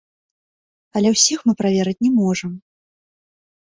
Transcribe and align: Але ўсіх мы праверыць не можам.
Але 0.97 1.13
ўсіх 1.15 1.39
мы 1.51 1.57
праверыць 1.61 1.97
не 2.09 2.13
можам. 2.19 2.51